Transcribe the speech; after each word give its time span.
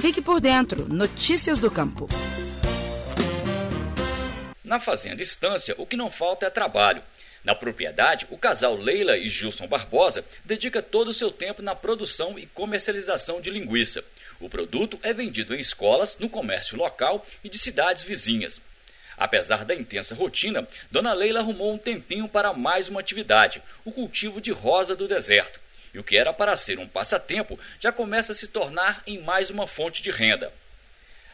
Fique 0.00 0.22
por 0.22 0.40
dentro. 0.40 0.88
Notícias 0.88 1.58
do 1.58 1.70
Campo. 1.70 2.08
Na 4.64 4.80
Fazenda 4.80 5.20
Estância, 5.20 5.74
o 5.76 5.84
que 5.84 5.94
não 5.94 6.10
falta 6.10 6.46
é 6.46 6.50
trabalho. 6.50 7.02
Na 7.44 7.54
propriedade, 7.54 8.26
o 8.30 8.38
casal 8.38 8.76
Leila 8.76 9.18
e 9.18 9.28
Gilson 9.28 9.66
Barbosa 9.66 10.24
dedica 10.42 10.80
todo 10.80 11.08
o 11.08 11.14
seu 11.14 11.30
tempo 11.30 11.60
na 11.60 11.74
produção 11.74 12.38
e 12.38 12.46
comercialização 12.46 13.42
de 13.42 13.50
linguiça. 13.50 14.02
O 14.40 14.48
produto 14.48 14.98
é 15.02 15.12
vendido 15.12 15.54
em 15.54 15.60
escolas, 15.60 16.16
no 16.18 16.30
comércio 16.30 16.78
local 16.78 17.26
e 17.44 17.50
de 17.50 17.58
cidades 17.58 18.02
vizinhas. 18.02 18.58
Apesar 19.18 19.66
da 19.66 19.74
intensa 19.74 20.14
rotina, 20.14 20.66
Dona 20.90 21.12
Leila 21.12 21.40
arrumou 21.40 21.74
um 21.74 21.78
tempinho 21.78 22.26
para 22.26 22.54
mais 22.54 22.88
uma 22.88 23.00
atividade, 23.00 23.62
o 23.84 23.92
cultivo 23.92 24.40
de 24.40 24.50
rosa 24.50 24.96
do 24.96 25.06
deserto. 25.06 25.60
E 25.92 25.98
o 25.98 26.04
que 26.04 26.16
era 26.16 26.32
para 26.32 26.56
ser 26.56 26.78
um 26.78 26.86
passatempo 26.86 27.58
já 27.78 27.90
começa 27.90 28.32
a 28.32 28.34
se 28.34 28.48
tornar 28.48 29.02
em 29.06 29.18
mais 29.18 29.50
uma 29.50 29.66
fonte 29.66 30.02
de 30.02 30.10
renda. 30.10 30.52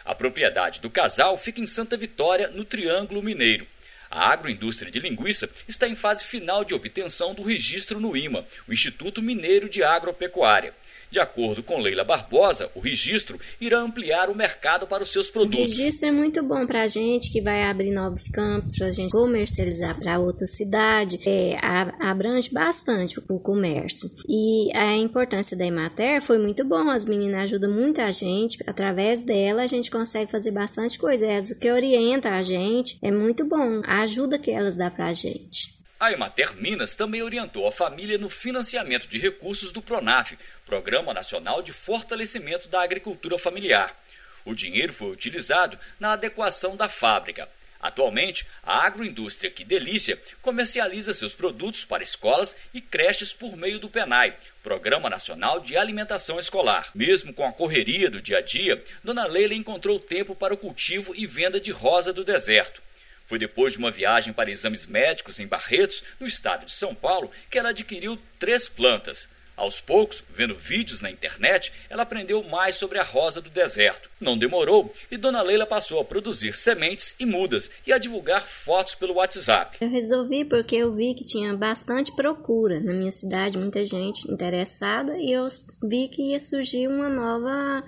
A 0.05 0.14
propriedade 0.14 0.80
do 0.80 0.88
casal 0.88 1.37
fica 1.37 1.60
em 1.60 1.66
Santa 1.66 1.97
Vitória, 1.97 2.48
no 2.48 2.64
Triângulo 2.64 3.23
Mineiro. 3.23 3.66
A 4.11 4.30
agroindústria 4.30 4.91
de 4.91 5.00
linguiça 5.00 5.50
está 5.66 5.88
em 5.88 5.97
fase 5.97 6.24
final 6.24 6.64
de 6.64 6.74
obtenção 6.74 7.34
do 7.34 7.42
registro 7.42 7.98
no 7.98 8.16
IMA, 8.16 8.47
o 8.69 8.73
Instituto 8.73 9.20
Mineiro 9.20 9.69
de 9.69 9.83
Agropecuária. 9.83 10.73
De 11.10 11.20
acordo 11.20 11.62
com 11.62 11.80
Leila 11.80 12.05
Barbosa, 12.05 12.70
o 12.74 12.80
registro 12.80 13.38
irá 13.60 13.80
ampliar 13.80 14.28
o 14.28 14.34
mercado 14.34 14.87
para 14.87 15.02
os 15.02 15.12
seus 15.12 15.30
produtos. 15.30 15.59
O 15.59 15.62
registro 15.62 16.09
é 16.09 16.12
muito 16.12 16.42
bom 16.42 16.66
para 16.66 16.83
a 16.83 16.88
gente, 16.88 17.30
que 17.33 17.41
vai 17.41 17.64
abrir 17.64 17.91
novos 17.91 18.28
campos 18.28 18.77
para 18.77 18.87
a 18.87 18.91
gente 18.91 19.11
comercializar 19.11 19.98
para 19.98 20.19
outra 20.19 20.47
cidade. 20.47 21.19
É, 21.27 21.56
abrange 22.00 22.50
bastante 22.52 23.20
o 23.28 23.38
comércio. 23.38 24.11
E 24.28 24.70
a 24.77 24.97
importância 24.97 25.56
da 25.56 25.66
Emater 25.66 26.20
foi 26.23 26.38
muito 26.38 26.64
bom. 26.64 26.91
As 26.91 27.06
meninas 27.06 27.45
ajudam 27.45 27.70
muito 27.70 28.00
a 28.00 28.11
gente. 28.11 28.59
Através 28.66 29.23
dela, 29.23 29.62
a 29.62 29.66
gente 29.66 29.91
consegue 29.91 30.30
fazer 30.30 30.52
bastante 30.52 30.98
coisa. 30.98 31.27
É 31.27 31.41
que 31.61 31.70
orienta 31.70 32.30
a 32.30 32.42
gente. 32.42 32.98
É 33.02 33.11
muito 33.11 33.48
bom. 33.48 33.80
A 33.84 34.02
ajuda 34.02 34.39
que 34.39 34.50
elas 34.50 34.77
dão 34.77 34.91
para 34.91 35.06
a 35.06 35.12
gente. 35.12 35.77
A 35.98 36.12
Emater 36.12 36.55
Minas 36.55 36.94
também 36.94 37.22
orientou 37.22 37.66
a 37.66 37.72
família 37.72 38.19
no 38.19 38.28
financiamento 38.28 39.06
de 39.06 39.16
recursos 39.16 39.72
do 39.72 39.80
PRONAF, 39.80 40.36
Programa 40.66 41.14
Nacional 41.14 41.62
de 41.62 41.72
Fortalecimento 41.72 42.69
da 42.69 42.83
Agricultura 42.83 43.39
Familiar. 43.39 43.98
O 44.44 44.55
dinheiro 44.55 44.92
foi 44.92 45.11
utilizado 45.11 45.78
na 45.98 46.12
adequação 46.12 46.77
da 46.77 46.86
fábrica. 46.86 47.48
Atualmente, 47.80 48.47
a 48.62 48.84
agroindústria 48.84 49.50
Que 49.50 49.64
Delícia 49.64 50.20
comercializa 50.42 51.14
seus 51.14 51.33
produtos 51.33 51.86
para 51.86 52.02
escolas 52.02 52.55
e 52.74 52.80
creches 52.83 53.33
por 53.33 53.56
meio 53.56 53.78
do 53.78 53.89
PENAI, 53.89 54.36
Programa 54.62 55.08
Nacional 55.08 55.61
de 55.61 55.78
Alimentação 55.78 56.39
Escolar. 56.39 56.91
Mesmo 56.94 57.33
com 57.33 57.47
a 57.47 57.52
correria 57.52 58.11
do 58.11 58.20
dia 58.20 58.39
a 58.39 58.42
dia, 58.42 58.84
Dona 59.02 59.24
Leila 59.24 59.55
encontrou 59.55 59.98
tempo 59.98 60.34
para 60.34 60.52
o 60.52 60.58
cultivo 60.58 61.14
e 61.17 61.27
venda 61.27 61.58
de 61.58 61.70
rosa 61.70 62.12
do 62.12 62.22
deserto. 62.22 62.86
Foi 63.27 63.38
depois 63.38 63.72
de 63.72 63.78
uma 63.78 63.91
viagem 63.91 64.32
para 64.32 64.50
exames 64.50 64.86
médicos 64.86 65.41
em 65.41 65.46
Barretos, 65.46 66.02
no 66.19 66.27
estado 66.27 66.66
de 66.66 66.72
São 66.72 66.94
Paulo, 66.94 67.30
que 67.50 67.58
ela 67.58 67.70
adquiriu 67.70 68.18
três 68.38 68.68
plantas. 68.68 69.28
Aos 69.56 69.80
poucos, 69.80 70.22
vendo 70.28 70.55
vídeos 70.55 71.00
na 71.00 71.10
internet, 71.10 71.72
ela 71.88 72.02
aprendeu 72.02 72.42
mais 72.44 72.74
sobre 72.74 72.98
a 72.98 73.02
rosa 73.02 73.41
do 73.41 73.48
deserto. 73.48 74.10
Não 74.20 74.36
demorou 74.36 74.92
e 75.10 75.16
Dona 75.16 75.41
Leila 75.41 75.64
passou 75.64 75.98
a 75.98 76.05
produzir 76.05 76.55
sementes 76.55 77.14
e 77.18 77.24
mudas 77.24 77.70
e 77.86 77.92
a 77.92 77.96
divulgar 77.96 78.42
fotos 78.42 78.94
pelo 78.94 79.14
WhatsApp. 79.14 79.78
Eu 79.80 79.88
resolvi 79.88 80.44
porque 80.44 80.77
eu 80.77 80.94
vi 80.94 81.14
que 81.14 81.24
tinha 81.24 81.56
bastante 81.56 82.14
procura 82.14 82.80
na 82.80 82.92
minha 82.92 83.11
cidade, 83.11 83.56
muita 83.56 83.83
gente 83.83 84.30
interessada 84.30 85.16
e 85.16 85.33
eu 85.33 85.48
vi 85.88 86.08
que 86.08 86.33
ia 86.33 86.40
surgir 86.40 86.86
uma 86.86 87.08
nova 87.08 87.83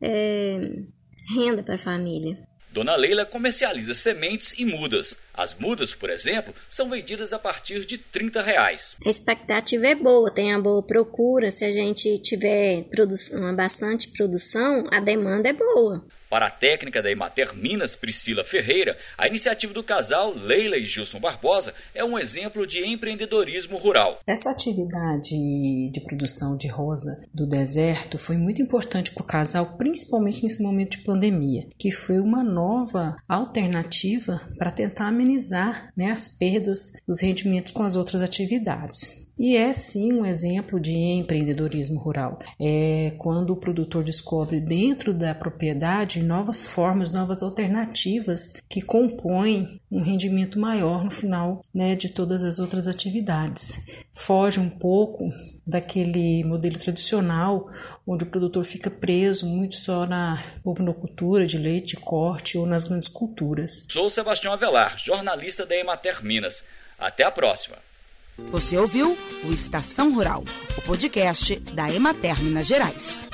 é, 0.00 0.56
renda 1.36 1.62
para 1.62 1.74
a 1.74 1.78
família. 1.78 2.38
Dona 2.72 2.96
Leila 2.96 3.26
comercializa 3.26 3.92
sementes 3.92 4.54
e 4.58 4.64
mudas. 4.64 5.18
As 5.34 5.54
mudas, 5.54 5.94
por 5.94 6.10
exemplo, 6.10 6.54
são 6.68 6.90
vendidas 6.90 7.32
a 7.32 7.38
partir 7.38 7.84
de 7.84 7.98
30 7.98 8.42
reais. 8.42 8.96
A 9.06 9.10
expectativa 9.10 9.86
é 9.86 9.94
boa, 9.94 10.30
tem 10.30 10.52
a 10.52 10.58
boa 10.58 10.82
procura. 10.82 11.50
Se 11.50 11.64
a 11.64 11.72
gente 11.72 12.18
tiver 12.18 12.86
uma 13.32 13.52
bastante 13.54 14.08
produção, 14.08 14.86
a 14.90 15.00
demanda 15.00 15.48
é 15.48 15.52
boa. 15.52 16.04
Para 16.32 16.46
a 16.46 16.50
técnica 16.50 17.02
da 17.02 17.10
Emater 17.10 17.54
Minas, 17.54 17.94
Priscila 17.94 18.42
Ferreira, 18.42 18.96
a 19.18 19.28
iniciativa 19.28 19.74
do 19.74 19.84
casal 19.84 20.32
Leila 20.32 20.78
e 20.78 20.84
Gilson 20.86 21.20
Barbosa 21.20 21.74
é 21.94 22.02
um 22.02 22.18
exemplo 22.18 22.66
de 22.66 22.82
empreendedorismo 22.82 23.76
rural. 23.76 24.18
Essa 24.26 24.48
atividade 24.48 25.28
de 25.90 26.00
produção 26.00 26.56
de 26.56 26.68
rosa 26.68 27.20
do 27.34 27.46
deserto 27.46 28.16
foi 28.16 28.38
muito 28.38 28.62
importante 28.62 29.10
para 29.10 29.22
o 29.22 29.26
casal, 29.26 29.76
principalmente 29.76 30.42
nesse 30.42 30.62
momento 30.62 30.92
de 30.92 31.04
pandemia, 31.04 31.68
que 31.78 31.90
foi 31.90 32.18
uma 32.18 32.42
nova 32.42 33.14
alternativa 33.28 34.40
para 34.56 34.70
tentar 34.70 35.12
amenizar 35.22 35.92
né, 35.96 36.10
as 36.10 36.28
perdas 36.28 36.92
dos 37.06 37.20
rendimentos 37.20 37.72
com 37.72 37.82
as 37.82 37.96
outras 37.96 38.20
atividades. 38.20 39.21
E 39.38 39.56
é 39.56 39.72
sim 39.72 40.12
um 40.12 40.26
exemplo 40.26 40.78
de 40.78 40.92
empreendedorismo 40.92 41.98
rural. 41.98 42.38
É 42.60 43.14
quando 43.18 43.50
o 43.50 43.56
produtor 43.56 44.04
descobre 44.04 44.60
dentro 44.60 45.14
da 45.14 45.34
propriedade 45.34 46.22
novas 46.22 46.66
formas, 46.66 47.10
novas 47.10 47.42
alternativas 47.42 48.54
que 48.68 48.82
compõem 48.82 49.80
um 49.90 50.02
rendimento 50.02 50.58
maior 50.58 51.04
no 51.04 51.10
final 51.10 51.64
né, 51.74 51.94
de 51.94 52.08
todas 52.08 52.42
as 52.42 52.58
outras 52.58 52.86
atividades. 52.86 53.80
Foge 54.12 54.60
um 54.60 54.70
pouco 54.70 55.30
daquele 55.66 56.44
modelo 56.44 56.78
tradicional 56.78 57.68
onde 58.06 58.24
o 58.24 58.26
produtor 58.28 58.64
fica 58.64 58.90
preso 58.90 59.46
muito 59.46 59.76
só 59.76 60.06
na 60.06 60.42
ovinocultura 60.64 61.46
de 61.46 61.58
leite, 61.58 61.96
corte 61.96 62.58
ou 62.58 62.66
nas 62.66 62.84
grandes 62.84 63.08
culturas. 63.08 63.86
Sou 63.90 64.10
Sebastião 64.10 64.52
Avelar, 64.52 64.98
jornalista 64.98 65.64
da 65.64 65.76
Emater 65.76 66.24
Minas. 66.24 66.64
Até 66.98 67.24
a 67.24 67.30
próxima. 67.30 67.76
Você 68.38 68.78
ouviu 68.78 69.16
o 69.44 69.52
Estação 69.52 70.14
Rural, 70.14 70.44
o 70.76 70.82
podcast 70.82 71.56
da 71.74 71.92
Emater 71.92 72.42
Minas 72.42 72.66
Gerais. 72.66 73.24